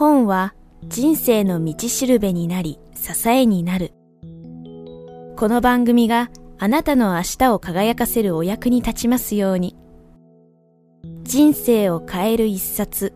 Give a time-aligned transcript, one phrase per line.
[0.00, 0.54] 本は
[0.84, 3.92] 人生の道しるべになり支えになる。
[5.36, 9.76] この番組があなたの明日を輝かせるお役に立ちますように。
[11.22, 13.14] 人生を変える一冊。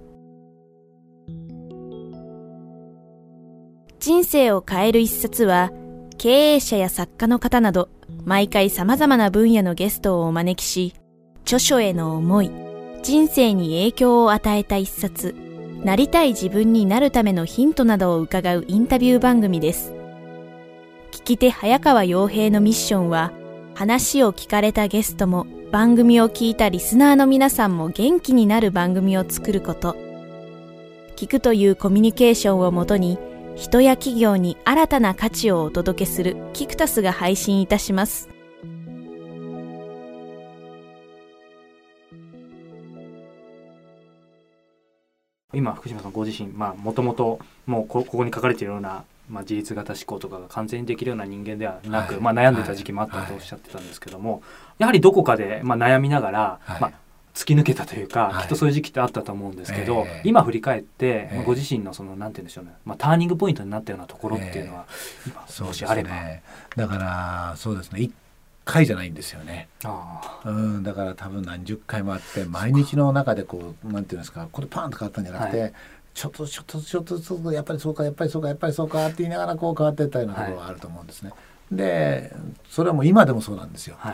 [3.98, 5.70] 人生を変える一冊は、
[6.16, 7.88] 経営者や作家の方など、
[8.24, 10.94] 毎回様々な分野のゲストをお招きし、
[11.44, 12.63] 著書への思い、
[13.04, 15.34] 人生に影響を与えた一冊、
[15.84, 19.92] なりたい自分になるためのヒントなどを伺うインタビュー番組です。
[21.12, 23.32] 聞き手早川洋平のミッションは、
[23.74, 29.96] 話を聞かれたゲストも番組を聞いたリスナーの皆さんも元気になる番組を作ること。
[31.14, 33.18] 聞くというコミュニケーションをもとに、
[33.54, 38.33] 人や企業に新たな価値をお届けするキクタスが配信いたします。
[45.54, 54.42] 今福島さんご自身もともともうここに書かれているような、まあ、自立型思考とかが完全にできるような人間ではなく、はい、まあ、悩んでた時期もあったとおっしゃってたんですけども、はい、
[54.78, 56.92] やはりどこかで、まあ、悩みながら、はい、まあ、
[57.34, 64.86] 突き抜けたというか、きっとそういう時期ってあったと思うんですけど、えー、今振り返って、えー、ご自身のそのなんて言うんでしょうね、まあ、ターニングポイントになったようなところっていうのは、
[65.26, 66.42] えー、今もしあれば、ね、
[66.76, 68.00] だからそうですね。
[68.00, 68.12] 一
[68.64, 69.68] 回じゃないんですよね。
[70.44, 75.72] うん、だから多分何十回もあって毎日の中でこうなんていうんですかこれパンと変わったんじゃなくて、はい、
[76.14, 81.30] ちょっとちょっとちょっとずつやっぱりそうかやっぱりそうかやっぱりそうかって言いながらこう変わっていったようなところがあると思うんですね。
[81.30, 81.36] は
[81.72, 82.34] い、で
[82.68, 83.96] それはもう今でもそうなんですよ。
[83.98, 84.12] は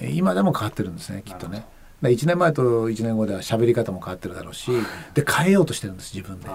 [0.00, 1.64] い、今でも変わってるんですねきっとね。
[2.02, 4.72] 1年前と1年後では喋り方も変わってるだろうし
[5.14, 6.48] で変えようとしてるんです自分で。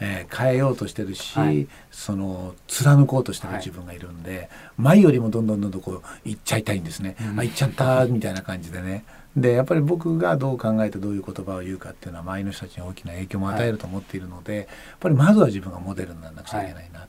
[0.00, 4.48] えー、変えようとしてるし、はい、その貫こうとしてる自分がいるんで、はい、
[4.78, 9.04] 前よりもどんどんどんどんこう行っちゃいたいんですね、うん、あ行っちゃったみたいな感じでね。
[9.36, 14.66] でやっぱり僕がどう考えてどういう言葉を言うかっていうのは周りの人たちに大きな影響も与えると思っているので、はい、やっ
[14.98, 17.06] ぱりまずは自分がモデルにならなくちゃいけないなと。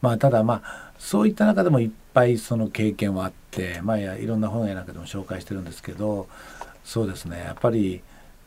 [0.00, 6.28] まあ、ただまあそういった中でもいっぱいその経験はあって、まあ、いろんな本やなんかでも紹介してるんですけど
[6.84, 7.38] そうですね。
[7.38, 8.00] やっぱり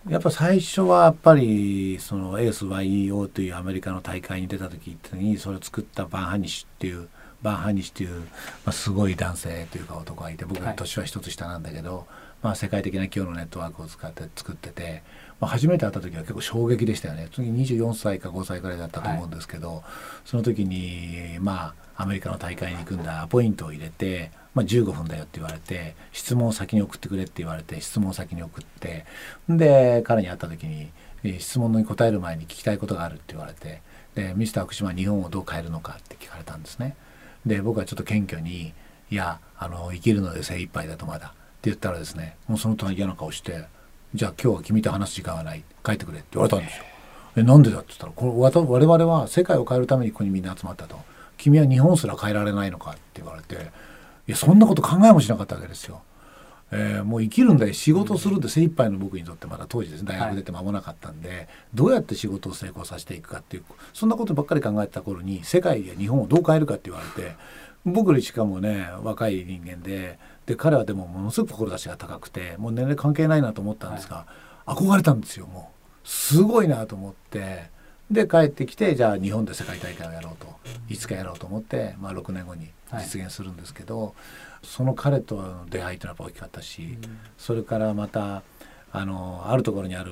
[0.10, 7.08] やっぱ最初はやっぱりそのエース YEO というアメリカの大会に出た時にそれを作ったバン・ハニシュっていう
[7.44, 8.26] バン・ハニシュっていう、ま
[8.66, 12.06] あ、すごい男性というか男がいて僕は年は一つ下なんだけど、はい、
[12.42, 15.04] まあ、世界的な今日のネットワークを使って作ってて、
[15.40, 17.30] まあ、初めて会った時は結構衝撃でしたよね。
[17.32, 19.82] 次24歳か5歳くらいだったと思うんですけど、はい、
[20.26, 29.06] その時にまあアメリカの大会に行くんだアポイントを入れてまあ、15分だよって言われて質問を先に送ってくれって言われて質問を先に送って
[29.48, 30.90] で彼に会った時に
[31.40, 33.82] 質問に答える前に聞きたいことがあるって言われて
[34.16, 36.96] でミスター福島は日本をどう変えるのかって聞かれたんですね。
[37.46, 38.74] で僕はちょっと謙虚に
[39.10, 41.38] 「いやあの生きるので精一杯だとまだ」って
[41.70, 43.66] 言ったらですねもうその時嫌な顔して
[44.14, 46.84] 「じゃあ今日は君と話す時間はない帰ってくれ」って言われたんですよ。
[47.38, 48.26] えなんでだって言ったらこ
[48.80, 51.00] れ我々は世界を変えるためにここにみんな集まったと。
[51.38, 53.72] 君は日本すら変えられないのかって言われて
[54.32, 56.02] いやそんなこと考えもしなかったわけですよ。
[56.72, 57.74] えー、もう生きるんだよ。
[57.74, 60.14] 仕事をするって精一杯の僕にとってまだ当時ですね。
[60.14, 67.36] 大学出て間もなかったんで、はい、どうやって仕事を成功させていくかっていうそんなことばっかり考えてた頃に世界や日本をどう変えるかって言われて
[67.86, 74.26] 僕しかもね若い人間でで彼はでもものすごく志が高くてもう年齢関係ないなと思ったんですが、
[74.66, 75.72] はい、憧れたんですよも
[76.06, 76.08] う。
[76.08, 77.70] すごいなと思って
[78.12, 80.48] で帰ってきてじゃあ日本で世界大会をやろうと
[80.90, 84.12] いつかやろうと思って、まあ、6年後に実現するんですけど、はい、
[84.64, 88.44] その彼との出会いというのは大きかったし、うん、それからまた
[88.92, 90.12] あのあるところにある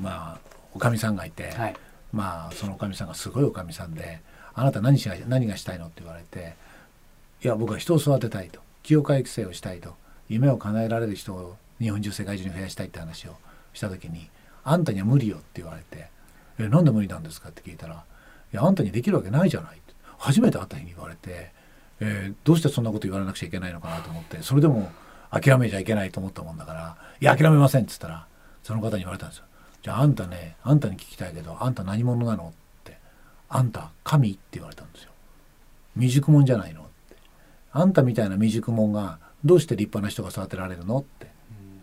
[0.00, 0.38] まあ
[0.74, 1.76] おかみさんがいて、はい、
[2.12, 4.20] まあそのおかみさんがすごいおかみさんで
[4.54, 6.54] 「あなた何し何がしたいの?」って言われて
[7.42, 9.94] 「いや僕は人を育てたい」と「清川育成をしたい」と
[10.28, 13.36] 「夢を叶えられる人を日本中世界中に増やしたい」って話を
[13.72, 14.28] した時に
[14.64, 16.08] 「あんたには無理よ」って言われて
[16.58, 18.04] 「えなんで無理なんですか?」って聞いたら
[18.52, 19.80] 「いやあんたにできるわけないじゃない」
[20.18, 21.52] 初めて会った日に言われて
[22.00, 24.90] えー、どうしてそんなこと言われなくちゃいけないのかなと思ってそれでも
[25.30, 28.26] 諦めちゃいけないと思ったもんだから「いや諦めません」っつったら
[28.62, 29.44] その方に言われたんですよ
[29.82, 32.52] 「じゃああんたねあんたに聞きたいけどあんた何者なの?」っ
[32.84, 32.98] て
[33.48, 35.10] 「あんた神?」って言われたんですよ
[35.94, 37.16] 「未熟者じゃないの?」って
[37.72, 41.28] 「あんたみたいな未熟者がどうして立派な人が育てられるの?」って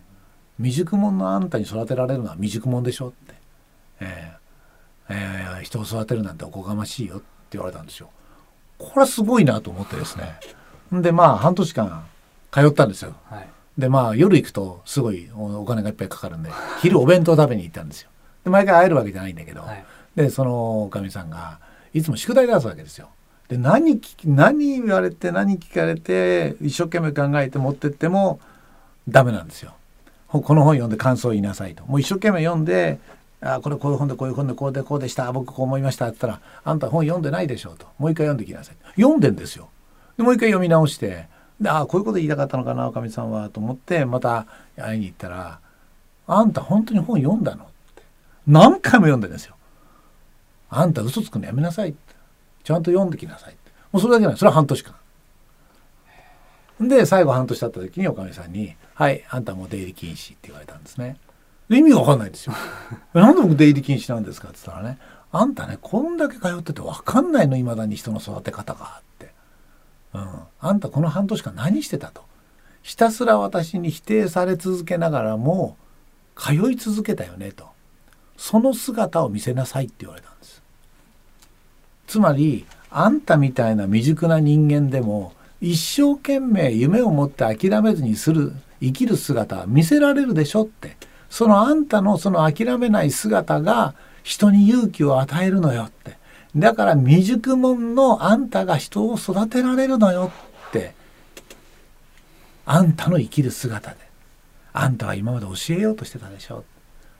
[0.57, 3.35] 「未熟者のあんたに育てられるのは未熟者でしょ」って、
[4.01, 4.40] えー
[5.09, 8.09] えー、人を育てるなんておこがましいよって言われたんですよ。
[8.77, 10.39] これはすごいなと思ってですね。
[10.91, 12.05] でまあ半年間
[12.51, 16.49] 通ったんですよ、はい、でまあ夜行くとすごいお金がいっぱいかかるんで
[16.81, 18.09] 昼お弁当食べに行ったんですよ。
[18.43, 21.59] で毎回会えるわけじゃないんだけど、はい、でそのおかみさんが
[21.93, 23.09] いつも宿題出すわけですよ。
[23.47, 28.39] で何何言われて何聞かれて一生懸命考えて持ってっても
[29.07, 29.73] ダメなんですよ。
[30.27, 31.85] この本読んで感想を言いなさいと。
[31.85, 32.99] もう一生懸命読んで
[33.41, 39.69] あこれこういう本でこういう本でこうでこうでした僕こう思いましたって言ったら「あんた本読んでないでしょ」と「もう一回読んできなさい」読んでんですよ。
[40.17, 41.27] でもう一回読み直して
[41.59, 44.45] であこういうこと言いたかったのかなおかみさんはと思ってまた
[44.75, 45.59] 会いに行ったら
[46.27, 48.03] 「あんた本当に本読んだの?」って
[48.47, 49.55] 何回も読んでんですよ。
[50.69, 51.97] あんた嘘つくのやめなさいって
[52.63, 54.95] ちゃんと読んできなさいってもうそれだけないそれは半年間。
[56.79, 61.17] で最後半年経った時におかみさんに「はいあんたもう出入り禁止」って言われたんですね。
[61.77, 62.53] 意味が分かんないですよ。
[63.13, 64.97] なんで僕出入り禁止なんですかって言ったらね
[65.31, 69.33] 「あんたねこんだけ通ってて分かんないのいまだに人の育て方が」って、
[70.13, 70.27] うん、
[70.59, 72.23] あんたこの半年間何してたと。
[72.83, 75.77] ひたすら私に否定され続けながらも
[76.35, 77.69] 通い続けたよねと。
[78.37, 80.63] その姿を見せなさいって言われたんです。
[82.07, 90.97] つまりあんたみたいな未熟な人間でも一生懸命夢を持って諦めずにする生きる姿は見せられるでしょって。
[91.31, 96.17] そのあんたのその諦めない姿が人に勇気を与えるのよって。
[96.55, 100.29] だから未熟者のあんたが人を育てられるのよ
[100.67, 100.93] って。
[102.65, 103.97] あんたの生きる姿で。
[104.73, 106.65] あんたは今まで教えようとしてたでしょ。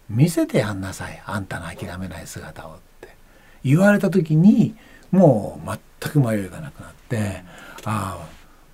[0.09, 1.23] 見せてやんなさい。
[1.25, 3.15] あんたの諦めない姿をって。
[3.63, 4.75] 言われた時に
[5.11, 7.43] もう全く迷いがなくなって
[7.85, 8.27] ああ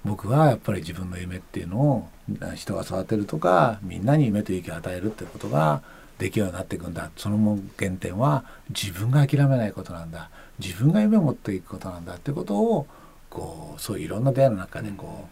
[0.03, 2.09] 僕はやっぱり自分の夢っていうのを
[2.55, 5.81] 人が育てるとかみんなに夢と勇気を与えるってことが
[6.17, 7.09] できるようになっていくんだ。
[7.15, 10.29] その原点は自分が諦めないことなんだ。
[10.59, 12.15] 自分が夢を持っていくことなんだ。
[12.15, 12.87] ってことを
[13.29, 15.27] こうそういういろんな出会いの中でこ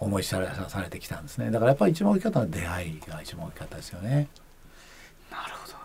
[0.00, 1.50] う思い知らされてきたんですね。
[1.50, 4.28] だからやっぱり一番大きかったのは出会いが一番大きかったですよね。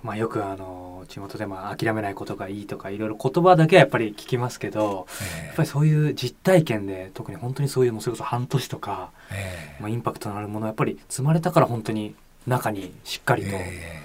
[0.03, 5.07] まあ、よくあの地元でも諦めないことがいいとかいろいろ言葉だけはやっぱり聞きますけど、
[5.39, 12.15] えー、やっぱりそういう実体験で特に本当にそういうもそれこそ半年とか、えー、まあ、インパクトのあるものやっぱり積まれたから本当に
[12.45, 14.01] 中にしっかりと、え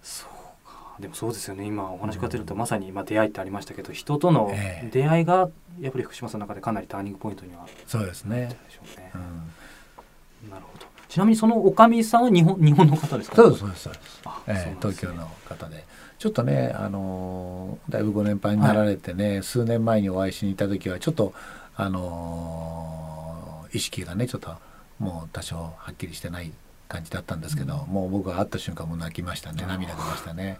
[0.00, 0.94] ー、そうか。
[1.00, 1.66] でもそうですよね。
[1.66, 4.52] 今お話し伺ってると、まさに今出会いってありましたけど人との
[4.92, 5.48] 出会いが
[5.80, 8.56] やっぱり福島さんの中でかなりターニングポイントにはそうですね。
[8.96, 9.10] ね。
[9.14, 13.36] うん、なるほどちなみにそのおかみさんは日本日本の方ですか？
[13.36, 14.22] そうですそうですそうです。
[14.48, 15.82] えー、東京の方で。
[16.18, 21.32] ちょっとねあのー、だいぶご年配になられてね、はい、数年前にお会いしに行った時はちょっと
[21.74, 24.54] あのー、意識がねちょっと
[24.98, 26.52] もう多少はっきりしてない
[26.86, 30.58] 感じだったんですけど、うん、もう僕が会った瞬間も泣きましたね涙出ましたね。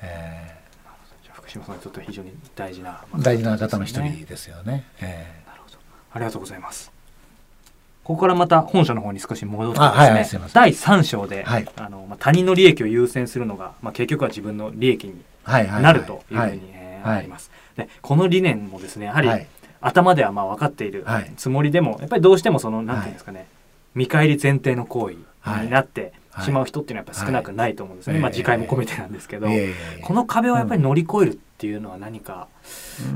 [0.00, 4.86] えー、福島さんにとっては非常に大事な、大事な方の一人ですよね。
[5.02, 5.76] えー、なるほど
[6.12, 6.90] ありがとうございます。
[8.04, 16.62] ここからまた本書の方に少し戻ってですね、はい、第3章で、はい、あのまあ、他人の利益を優先するのが、まあ、結局は自分の利益になるというふうに、
[17.04, 17.50] あります。
[17.76, 19.28] でこの理念もですねやはり、
[19.80, 21.04] 頭ではまあ分かっている
[21.36, 23.46] つもりでも、やっぱりどうしてもそのなんていうんですかね、
[23.94, 25.16] 見返り前提の行為
[25.64, 29.48] になって、しまう人っていうのはやっぱ少なくないと思うんですね、はい、まあ次回も込めてなんですけど、
[30.02, 32.48] この壁をやっぱり乗り越えるっていうのは何か、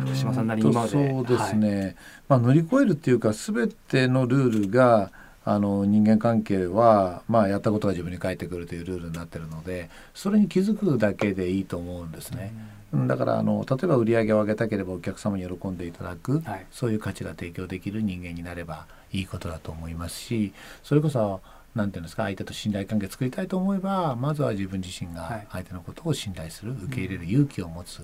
[0.05, 1.97] 福島さんなりにそうですね、はい、
[2.29, 5.11] まあ、乗り越えるっていうか全てのルールが
[5.45, 12.53] あの人間関係は、まあ、やったことが自分に返ってくるというルールになってるのでそれに気づくだけでいいと思うんですね。
[12.93, 20.53] うん、だからあの例えば売り上げを上げたければお客様に喜んでいただく、はい、そういう価値が提供できる人間になればいいことだと思いますし
[20.85, 21.41] それこそ
[21.77, 28.01] 何て言うんですか相手と信頼関係作りたいと思えばまずは自分自身が相手のことを信頼する、受け入れる勇気を持つ。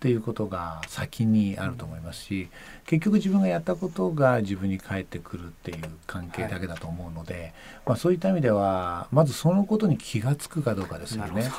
[0.00, 2.48] っていうことが先にあると思いますし
[2.86, 7.52] 結局自分がやったことが自分に返ってくるっていう関係だけだと思うので、はい、
[7.84, 11.50] まあ、そういった意味ではまずそのことに気が付くかどうかですよね。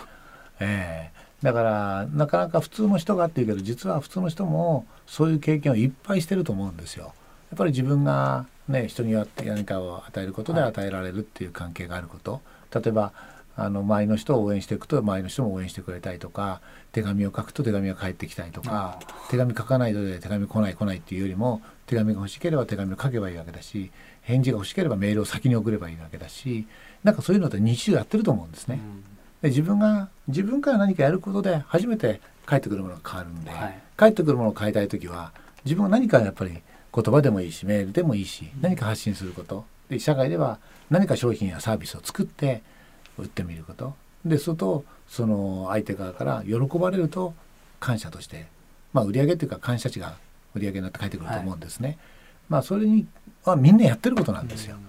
[0.60, 7.14] えー、だからなかなか普通の人がっていうけど実は普通の人もそういう経験をいっぱいしてると思うんですよ。
[7.52, 13.12] やっぱり自分がね、人に何かを与えることで与えられるっていう関係があること、はい、例えば
[13.64, 19.00] あの周りの人を応援していくと周りの人も応援してくれたりとか手紙を書くと手紙が返ってきたりとか
[19.30, 23.92] 手紙書かないとで手紙来ない来ないっていうよりも手紙が欲しければ手紙を書けばいいわけだし
[24.22, 26.68] 返事が欲しければメールを先に送ればいいわけだし
[27.04, 28.80] なんかそういうのって日常やってると思うんですね。
[29.42, 35.32] で自分が自分から何かやることで初めて返ってくるものが変わるんで、はい、返ってくるものを変えたい時は
[35.66, 36.62] 自分が何かやっぱり
[36.94, 39.66] 言葉でもいいしメールでもいいし何か発信すること。
[39.90, 42.62] で社会では何か商品やサービスを作って
[43.22, 43.94] 売ってみること。
[44.26, 47.34] でそとその相手側から喜ばれると
[47.80, 48.48] 感謝として
[48.94, 50.16] まあ売り上げっていうか感謝値が
[50.54, 51.90] 売り上げになって返ってくると思うんですね。
[51.90, 51.98] はい、
[52.50, 53.08] まあそれに
[53.44, 54.76] はみんなやってることなんですよ。
[54.76, 54.82] だ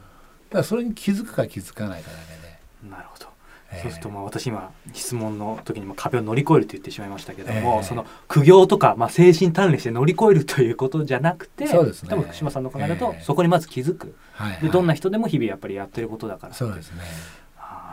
[0.52, 2.90] からそれに気づくか気づかないかだけで。
[2.90, 3.32] なるほど。
[3.80, 14.52] そうするとまあ私今質問の時にも壁を乗り越えると言ってしまいましたけども、えー、その苦行とかまあ精神鍛錬して乗り越えるということじゃなくてそうです、ね、多分福島さんの考えだと、そこにまず気づく、はい。
[14.52, 16.54] はい、でどんな人でも日々やっぱりやってることだから。
[16.54, 17.00] そうですね。
[17.00, 17.41] あ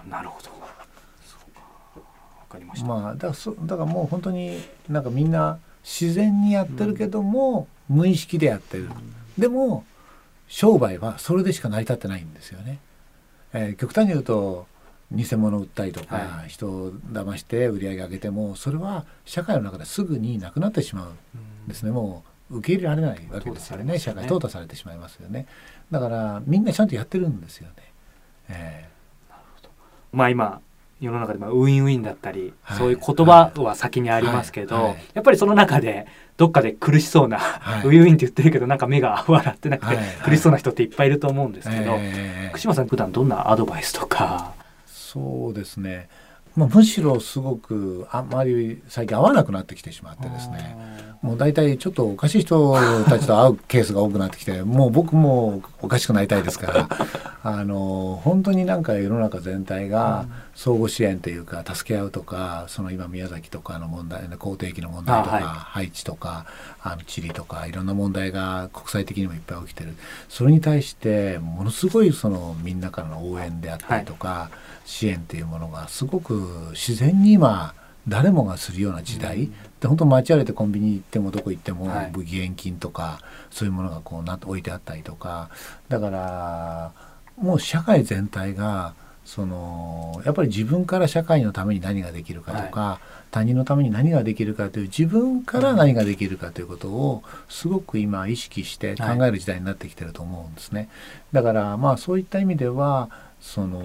[0.10, 0.60] なるほど。
[2.84, 8.92] まあだからだからもう本当になんかみんな自然にやってるけども、うん、無意識でやってる、うん、
[9.38, 9.86] でも
[10.48, 12.80] 商売はそれでしか成り立ってないんですよね。
[13.54, 14.68] えー、極端に言うと
[15.12, 25.46] 偽物売ったりとか、はい、人を騙して売り上げ上げてもそれは社会の中ですぐになくなってしまうんですね、うん、もう受け入れられないわけですよね、ね、社会淘汰されてしまいますよね。
[25.92, 27.74] だからみんなちゃんとやってるんですよね。
[28.50, 28.89] え
[30.12, 30.62] まあ今
[31.00, 34.84] 世の中でまあウィンウィンだったり、はい、そういう言葉は先にありますけど、はい。
[34.86, 37.38] はい、やっぱりその中でどっかで苦しそうな、
[37.86, 41.98] ウィンウィンって言ってるけどなんか目が 笑ってなくて、苦しそうな人っていっぱいいると思うんですけど、
[42.50, 44.54] 福島さん普段どんなアドバイスとか？
[44.88, 46.10] そうですね
[46.60, 50.78] まあ、むしろすごくあんまり最近会わなくなってきてしまってですね。
[51.22, 52.74] もう大体ちょっとおかしい人
[53.06, 56.90] たちと会うケースが多くなってきてもう僕もおかしくなりたいですから。
[57.42, 60.26] あの本当になんか世の中全体が
[60.60, 66.48] 相互支援というか助け合うとかその今宮崎とかの問題口蹄疫の問題とか、はい、ハイチとか
[66.82, 69.96] あのチリとかいろんな問題が国際的にもいっぱい起きてる。
[70.28, 74.58] それに対してものすごいそのみんなからの応援であったりとか、はい。
[74.84, 76.34] 支援っていうものがすごく
[76.72, 77.74] 自然に今
[78.08, 85.52] 誰もがするような時代、うん、で本当街歩いてコンビニ行ってもどこ行っても義援金とか、そういうものがこうな置いてあったりとか。
[85.88, 86.92] だから
[87.38, 88.94] もう社会全体が
[89.30, 100.80] そのやっぱり自分から社会のために何ができるかとか、はい、他人のために何ができるかという自分から何ができるかということをすごく今意識して考える時代になってきてると思うんですね。
[100.80, 100.90] はい、
[101.34, 103.78] だからまあそういった意味ではその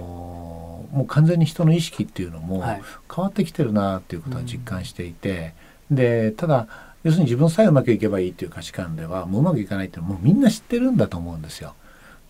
[0.91, 2.79] もう完全に人の意識っていうのも変
[3.23, 5.53] わってきてるなっていうことは実感していて、
[5.91, 6.67] うん、でただ
[7.03, 11.75] 要するに自分さえうまくいけばいいっていう価値観ではもううまくいかないっていうのはもうみんな知ってるんだと思うんですよ。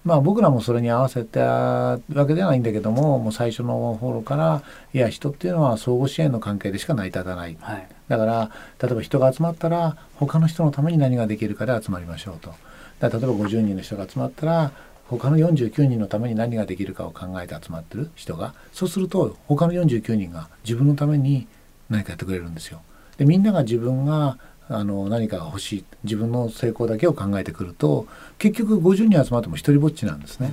[0.05, 12.53] まあ僕らもそれに合わせたわけではないんだけどももう最初の頃からいや人っていうのは相互支援の関係でしか成り立たない、はい、だから例えば人が集まったら他の人のために何ができるかで集まりましょうと。
[12.99, 14.71] だ例えば50人の人が集まったら
[15.09, 21.47] 他の49人のために何ができるかを考えて集まってる人がそうすると他の49人が自分のために
[21.89, 22.81] 何かやってくれるんですよ。
[23.17, 28.07] でみんなが自分があの何かが欲しい自分の成功だけを考えてくると
[28.39, 30.51] 結局50人集まっても一人ぼっちなんですね。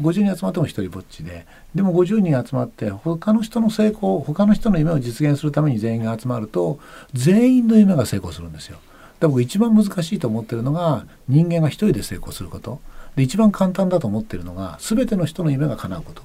[0.00, 1.44] 50人集まっても一人ぼっちで
[1.74, 6.78] でも50人集まって他の人の成功他の人の夢を実現するために全員が集まると
[7.12, 8.78] 全員の夢が成功するんですよ。
[9.20, 12.80] で僕一番難しいと思ってるのが人間が一人で成功すること。
[13.16, 16.22] で一番簡単だと思ってるのが全ての人の夢が叶うこと、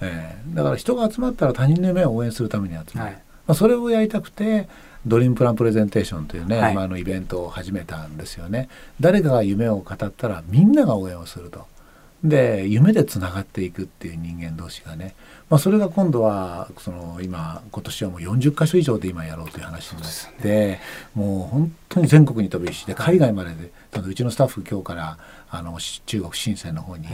[0.00, 4.68] えー、だから人が集まったら他人の夢を応援するために集まる、はい、まあ、それをやりたくて
[5.06, 8.68] ドリームプランプレゼンテーションというね、はい、まあ、のイベントを始めたんですよね。
[9.00, 11.66] 誰かが夢を語ったらみんなが応援をすると。
[12.24, 15.14] で夢でつながっていくっていう人間同士がね、
[15.50, 20.80] まあ、それが今度はその今今年はもう40か所以上で今やろうという話になって、ね、
[21.14, 25.18] もう本当に全国に飛び石で海外まででうちのスタッフ今日から
[25.50, 27.06] あの中国深センの方に、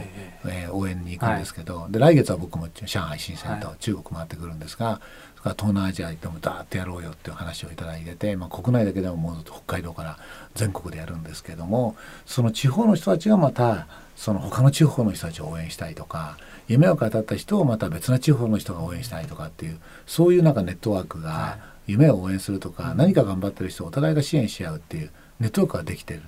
[0.45, 10.17] えー、応援に行くんですけど、はい、で来月は僕も上海深センと中国回ってくるんですが、はい、東南アジア行ってもダーッとやろうよっていう話をいただいてて、まあ、国内だけでももう北海道から
[10.55, 21.57] 全国でやるんですけどもその地方の人たちがまたその他の地方の人たちを応援したいとか夢を語った人をまた別な地方の人が応援したいとかっていうそういうなんかネットワークが
[21.89, 26.21] 夢を応援するとか、何か頑張ってる人をお互いが支援し合うっていうネットワークができてる。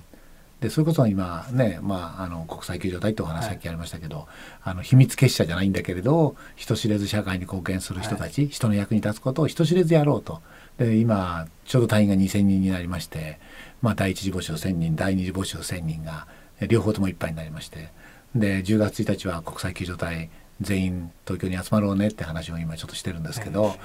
[0.62, 4.26] でそれこそ今ね、まあ、あの国際救助隊ってお話さっきありましたけど、はい、
[4.62, 10.40] あの秘密結社じゃないんだけれど人知れず社会に貢献する人たち、はい、人の役に立つことを人知れずやろうと。
[10.78, 13.40] で今ちょうど隊員が2,000人になりまして、
[13.82, 16.28] まあ、第一次募集1,000人第二次募集1,000人が
[16.68, 17.90] 両方ともいっぱいになりまして。
[18.36, 23.78] で10月1日は国際救助隊全員東京に集まろうねって話を今ちょっとしてるんですけど、はい、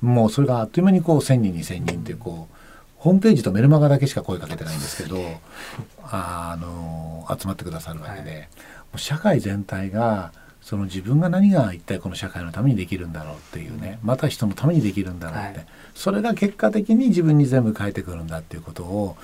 [0.00, 2.59] もうそれがあっという間にこう1,000人2,000人ってこう。
[3.00, 5.18] ホームページとメルマガだけしか声かけてないんですけど
[6.02, 8.48] あの集まってくださるわけで、はい、
[8.96, 19.16] 社会全体がその自分が何が一体この社会のためにできるんだろうっていうねまた人のためにできるんだろうって、はい、それが結果的に自分に全部返ってくるんだっていうことを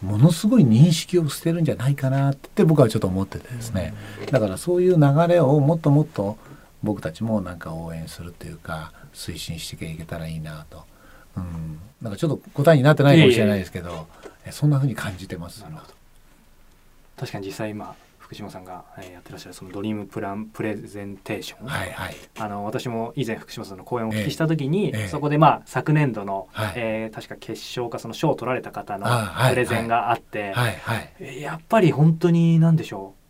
[0.00, 3.94] ものすごい認識を捨てるんじゃないかなって僕はちょっと思っててですね。
[4.30, 6.36] だからそういう流れをもっともっと
[6.82, 10.84] 僕たちもなんか応援するっていうか推進していけたらいいなと。
[11.36, 14.06] うん、なんかちょっと答えになってないかもしれないですけど、
[14.46, 15.64] えそんなふうに感じてます。
[17.16, 29.06] 確かに実際今福島さんが、えやってらっしゃるそのドリームプランプレゼンテーション、はいはい、あの私も以前福島さんの講演をお聞きした時に、えー、そこでまあ昨年度の、はい、えー、確か決勝かその賞を取られた方の
[29.50, 33.23] プレゼンがあって、はいはい、やっぱり本当に何でしょう？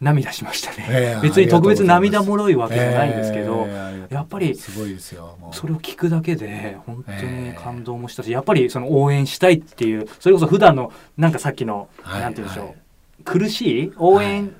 [0.00, 12.76] 涙しましたね、えー、別に特別涙もろいわけじゃないんですけど、えー、やっぱりすごいですよそれを聞くだけで本当に感動もしたし、やっぱりその応援したいっていうそれこそ普段のなんかさっきの、はい、なんて言うんでしょう、はい、
[13.24, 14.52] 苦しい応援、はい。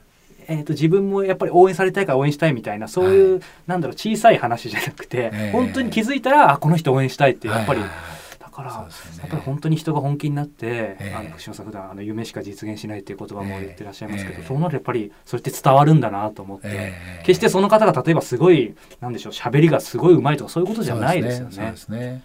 [0.47, 8.13] えーと、自分もやっぱり応援されたいから応援したいみたいなそういう、はい、なんだろう小さい話じゃなくて、えー、本当に気づいたらあこの人応援したいってやっぱり、はいはい
[8.54, 8.76] から、ね、
[9.18, 21.52] やっぱり本当に人が本気になって、えー、あの福島さん普段あの夢しか実現しないっていう言葉も言ってらっしゃいますけど、えー、そうなるとやっぱりそれって伝わるんだなと思って、えー、決してその方が例えばすごいなんでしょう喋りがすごいうまいとかそういうことじゃないですよね。
[21.52, 22.23] そうですね。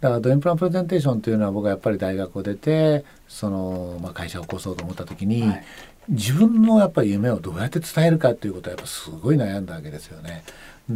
[0.00, 5.64] だからドインプランプレゼンテーションというのは僕はやっぱり大学を出てその、まあ、会社を起こそうと思った時に、はい、
[6.08, 10.42] 自分のやっぱり夢をどうやって伝えるかということはやっぱすごい悩んだわけですよね。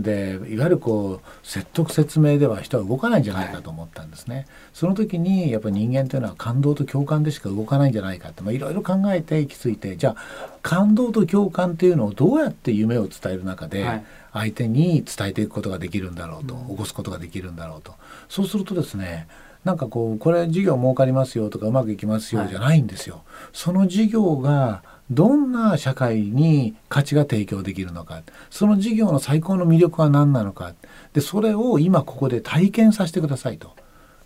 [0.03, 17.95] でいわゆるこう説得説明では人は動かないんじゃないかと思ったんですね、はい、その時にやっぱり人間というのは感動と共感でしか動かないんじゃないかっていろいろ考えて行き着いてじゃあ感動と共感っていうのをどうやって夢を伝える中で相手に伝えていくことができるんだろうと、起こすことができるんだろうと。
[18.29, 19.29] そうするとですね
[19.65, 23.17] なんかこうこれ事業儲かりますよとかうまくいきますよじゃないんですよ。
[23.17, 28.23] はい、その事業がどんな社会に価値が提供できるのか。
[28.51, 30.75] その事業の最高の魅力は何なのか。
[31.13, 33.75] でそれを今ここで体験させてくださいと。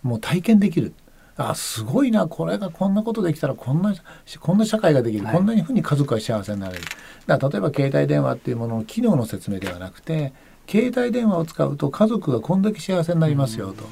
[0.03, 0.95] もう体験できる。
[1.37, 2.27] あすごいな。
[2.27, 3.95] これがこんなことできたらこんな
[4.41, 6.83] こんな社会ができる、はい、こんなふうに家族が幸せになれる。
[7.27, 10.33] だから例えば携帯電話っていうものの機能の説明ではなくて
[10.69, 13.85] 携帯電話を使うと家族がこんだけ幸せになりますよと。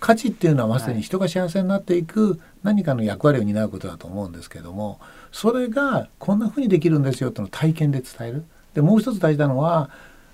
[0.00, 4.98] 価値っていうのはまさに人が幸せになっていく何かの役割を担うことだと思うんですけども
[5.30, 8.44] それがこんなふうにできるんですよってのを体験で伝える。
[8.74, 9.90] でもう一つ大事なのは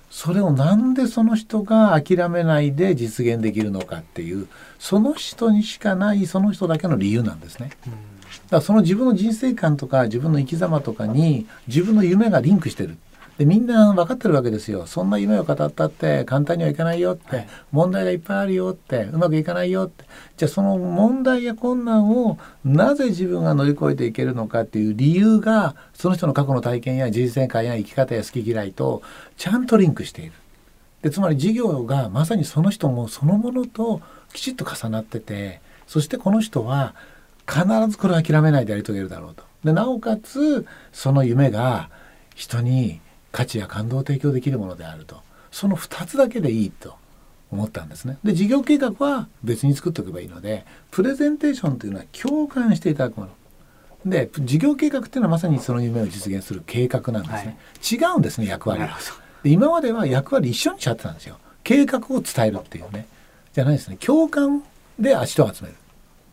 [0.09, 4.47] それをなんでその人が諦めないで実現できるのかっていう
[4.79, 7.71] その人にしかないその人だけの理由なんですね。
[7.83, 8.01] だか
[8.51, 12.97] らその自分の人生観とか自分の生き様とかに自分の夢がリンクしてる。
[13.37, 20.05] でみんな分かってるわけですよそんな夢を語ったって簡単にはいかないよって、はい、問題がいっぱいあるよってうまくいかないよって
[20.37, 29.03] じゃあその問題や困難をなぜ自分が乗り越えていけるのかっていう理由がその人の過去の体験や人生観や生き方や好き嫌いと
[29.37, 30.31] ちゃんとリンクしている。
[31.03, 34.01] でつまり事業がまさにその人もそのものと
[34.33, 36.95] きちっと重なっててそしてこの人は
[37.47, 39.43] 必ずこれを諦めないでやり遂げるだろうと。
[39.63, 41.89] でなおかつその夢が
[42.35, 42.99] 人に
[43.37, 45.21] 価値や感動を提供できるものであると
[45.51, 46.95] その2つだけでいいと
[47.51, 48.17] 思ったんですね。
[48.23, 53.27] で事業計画は別に作っておけばいいのでプレゼンテーションというのは共感していただくも
[54.05, 54.09] の。
[54.09, 57.57] で事業計画っていうのはまさにその夢を実現する計画なんですね。
[57.99, 58.97] はい、違うんですね役割が。
[59.43, 61.37] で今までは役割一緒にしちゃってたんですよ。
[61.63, 63.05] 計画を伝えるっていうね。
[63.53, 63.97] じゃないですね。
[63.97, 64.63] 共感
[64.99, 65.75] で人を集める。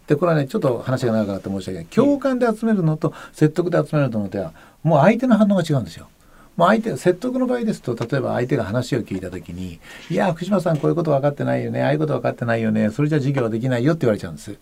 [0.06, 6.08] でこれはねちょっと話が長くなって申し訳ない共感で集めるのと説得で集めるのではもう相手の反応が違うんですよ。
[6.56, 14.56] まあ、相手説得の場合ですと例えば相手が話を聞いた時に「いや福島さんこういうこと分かってないよねああいうこと分かってないよねそれじゃ授業はできないよ」って言われちゃうんです。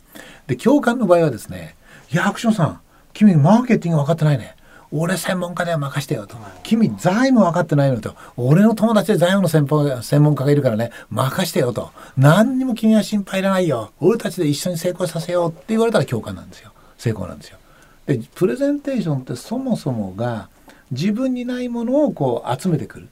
[0.47, 1.75] で共感の場合はですね
[2.13, 2.81] 「いや福島さん
[3.13, 4.57] 君マーケティング分かってないね」
[4.95, 6.37] 俺専門家では任してよと。
[6.63, 8.15] 君財務分かってないのと。
[8.37, 11.91] 俺の友達で財務の専門専門家がいるからね、任してよと。
[12.19, 13.93] 何にも君は心配いらないよ。
[14.01, 16.73] 俺たちで一緒に成功させようって言われたら共感なんですよ。
[16.99, 17.57] 成功なんですよ。
[18.05, 20.51] で、プレゼンテーションってそもそもが
[20.93, 23.09] 自分にないものをこう集めてくる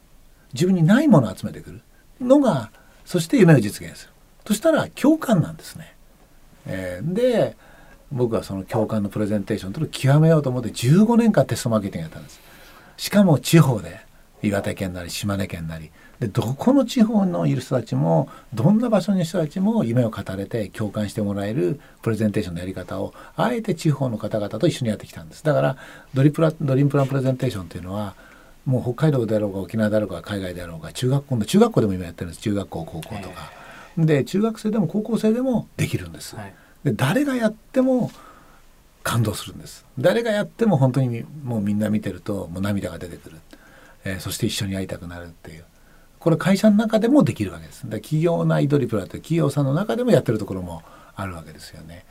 [0.52, 1.80] 自分にないものを集めてくる
[2.20, 2.70] のが
[3.04, 4.12] そして夢を実現する
[4.44, 5.94] としたら共感なんですね。
[6.66, 7.56] えー、で
[8.12, 12.40] 僕はその共感のプレゼンテーションとのを極めようと思って15年間テストマーケティングやったんです。
[12.96, 14.00] しかも地方で
[14.42, 15.90] 岩手県なり島根県なり
[16.20, 25.42] でどこの地方のいる人たちもどんな場所に人たちも夢を語れて共感してもらえるプレゼンテーションのやり方をあえて地方の方々と一緒にやってきたんです。
[25.42, 25.76] だから
[26.12, 28.14] ドリプラドリームプランプレゼンテーションというのは
[28.66, 32.42] もう北海道であろうが沖縄であろうが海外であろうが中学校の中学校でも今やってるんです。
[32.42, 33.50] 中学校高校とか。
[33.96, 36.36] で中学生でも高校生でもできるんです。
[36.84, 38.10] で誰がやっても
[39.02, 39.86] 感動するんです。
[39.98, 43.36] 誰がやっても本当にもうみんな見てるともう涙が出てくる、
[44.04, 45.64] えー、そして一緒に会いたくなるっていう
[46.20, 47.88] これ会社の中でもできるわけです。
[47.88, 50.82] で企業内ドリプラって企業さんの中でもやってるところも
[51.16, 52.04] あるわけですよね。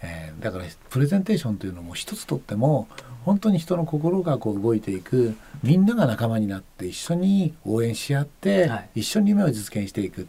[0.00, 2.86] えー、だからプレゼンテーションというのも一つとっても
[3.24, 10.28] 本当に人の心がこう動いていくみんなが仲間になって一緒に応援し合って、はい、一緒に夢を実現していく、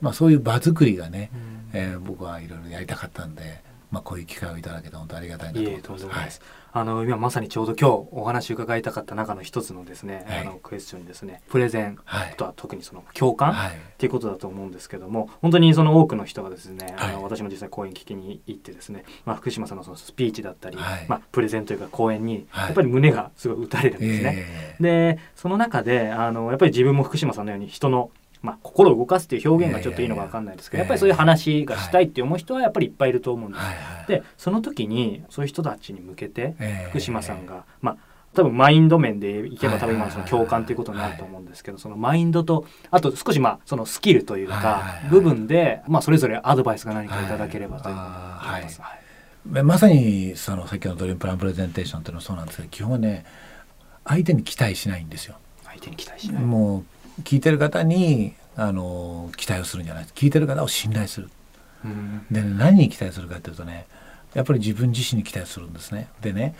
[0.00, 3.62] まあ、そういう場作りがね、うん、えー、僕はいろいろやりたかったんで
[3.94, 6.04] まあ、こういう機会をいただけて本当ありがたいなと思ってます。
[6.04, 6.30] いはい。
[6.76, 12.00] あの今まさにちょうど今日お話伺いたかった中の一つのですね、はい、あのクエスチョンにですねプレゼン
[12.36, 20.76] とは特にその共感、はい、っていうことだと思うんですけども本当にその多くの人がですね、はい、あの私も実際講演聞きに行ってですね、まあ、福島さんのそのスピーチだったり、
[21.06, 24.76] まあ、プレゼンというか講演にやっぱり胸がすごい打たれるんですね。
[24.80, 28.10] でその中であのやっぱり自分も福島さんのように人の
[28.44, 33.64] まあ、心を動かすっていう表現がちょっといいのか分かんないですけど、やっぱりそういう話がしたいって思う人はやっぱりいっぱいいると思うんです。
[34.06, 36.54] でその時にそういう人たちに向けて
[36.90, 37.96] 福島さんが、まあ
[38.34, 48.06] 多分マインド面でいけば多分今のその共感ということになると思うんですけどそのマインドとあと少しまあそのスキルというか部分でまあそれぞれアドバイスが何かいただければというふうに
[48.48, 48.80] 思います。
[49.46, 53.24] まさにその先ほどのドリームプランプレゼンテーションっていうのはそうなんですけど基本はね
[54.04, 55.36] 相手に期待しないんですよ。
[55.64, 56.42] 相手に期待しない。
[56.42, 56.84] もう
[57.22, 61.30] 聞いてる方にあの期待をするんじゃない聞いてる方を信頼する。
[61.84, 63.86] うん、で、ね、何に期待するかっていうとね
[64.32, 66.08] やっぱり自分自身に期待するんですね。
[66.20, 66.54] でね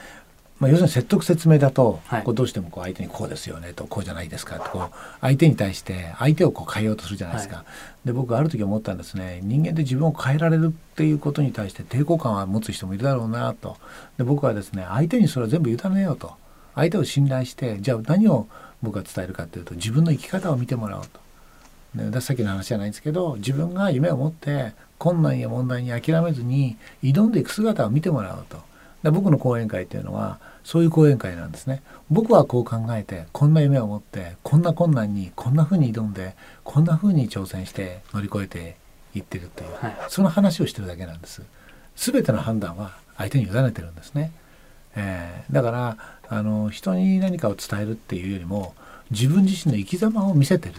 [0.60, 7.56] まあ、要するに説得説明だと、はい、こうどうしてもこう相手にこうですよねとこうじゃないですかとこう相手に対して相手をこう変えようとするじゃないですか。
[7.56, 7.62] は
[8.04, 9.40] い、で僕ある時思ったんですね。
[9.42, 13.76] 人間で自分を変えられるっていうことに対して抵抗感は持つ人もいるだろうなと。
[14.16, 16.34] で僕はですね相手にそれを全部委ねようと。
[16.76, 18.48] 相手を信頼してじゃあ何を
[18.84, 21.20] 僕が伝えるかっていうと自分の生き方を見てもらおうと。
[22.10, 28.58] でさっきの話じゃないんですけど自分が夢を持って困難や問題に諦めずに挑んでいく姿を見てもらおうと。
[29.02, 31.82] で僕の講演会っていうのはそういう講演会なんですね。
[32.10, 38.76] 僕はこう考えてこんな夢を持ってこんな困難にこんな風に挑んでこんな風に挑戦して乗り越えて
[39.14, 41.42] いってるっていう、はい、その話をしてるだけなんです。
[41.96, 44.32] 全ての判断は相手に委ねてるんですね。
[44.96, 45.96] えー、だから
[46.28, 48.74] あの人に何かを伝えるっていうよりも
[49.10, 50.74] 自分自身の生き様を見せてる。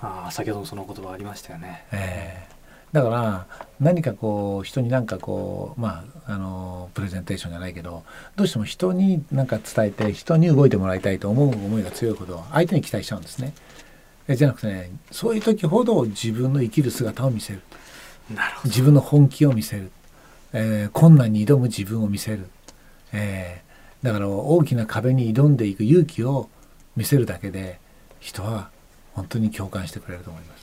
[0.00, 1.86] ああ先ほどもその言葉ありましたよね。
[1.92, 3.46] えー、だから
[3.80, 8.04] 何かこう人に何かこうまああのプレゼンテーションじゃないけど
[8.36, 13.54] どうしても人に何か伝えて人に動いてもらいたいと思う思いが強いほど相手に期待しちゃうんですね。
[14.28, 17.62] えじゃなくてねそういう時ほど自分の生きる姿を見せる
[18.30, 19.90] なるほど自分の本気を見せる、
[20.52, 22.48] えー、困難に挑む自分を見せる、
[23.12, 26.48] えー、だから大きな壁に挑んでいく勇気を
[26.96, 27.78] 見せるだけで
[28.20, 28.70] 人は
[29.14, 30.62] 本当に共感してくれると思います。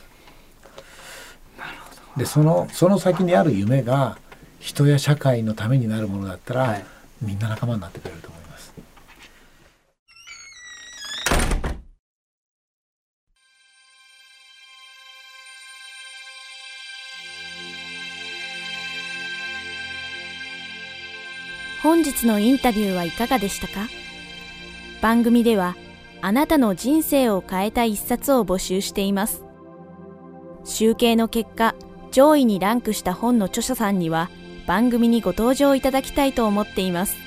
[2.17, 4.17] でそのその先にある夢が
[4.59, 6.85] 人や社会のためになるものだったら、はい、
[7.21, 8.38] みんな仲間になってくれると思い
[21.89, 23.87] 本日のインタビューはいかがでしたか？
[25.01, 25.75] 番組では
[26.21, 29.43] あなたの人生を変えた一冊を募集しています。
[30.63, 31.73] 集計の結果、
[32.11, 34.29] 上位にランクした本の著者さんには
[34.67, 37.17] 番組にご登場いただきたいと思っています。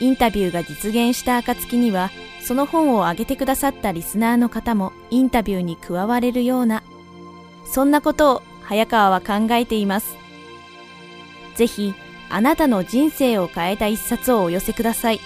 [0.00, 2.10] インタビューが実現した暁には、
[2.40, 6.82] その本を挙げてくださったリスナーの方もインタビューに加われるような、
[7.66, 10.16] そんなことを早川は考えています。
[11.56, 11.92] ぜひ、
[12.30, 15.20] あなたの人生を変えた一冊をお寄せください。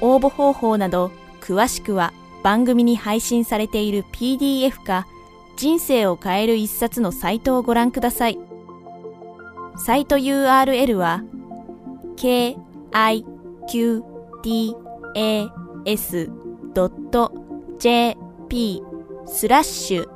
[0.00, 5.06] 応募方法など詳しくは番組に配信されている PDF か
[5.56, 8.38] 人生を変える一冊のサイトをご覧ください。
[9.76, 11.22] サイト URL は
[12.16, 12.92] kiqtas.jp
[19.26, 20.08] スラッシュ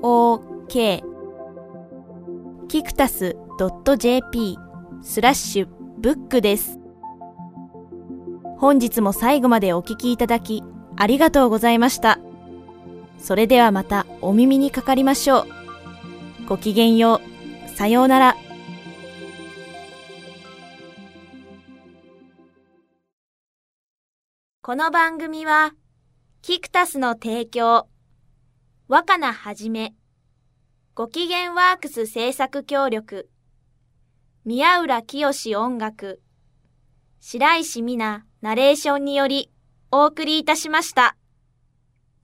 [0.00, 1.09] book
[2.70, 3.34] キクタス
[3.98, 4.56] .jp
[5.02, 6.78] スラッシュブックです。
[8.58, 10.62] 本日も最後までお聞きいただき、
[10.96, 12.20] ありがとうございました。
[13.18, 15.46] それではまたお耳にかかりましょう。
[16.46, 17.20] ごきげんよ
[17.66, 17.68] う。
[17.70, 18.36] さようなら。
[24.62, 25.72] この番組は、
[26.40, 27.88] キクタスの提供、
[28.86, 29.92] 若菜はじめ、
[31.00, 33.30] ご機嫌ワークス制作協力、
[34.44, 36.20] 宮浦清音楽、
[37.20, 39.50] 白石美奈ナレーションにより
[39.90, 41.16] お送りいたしました。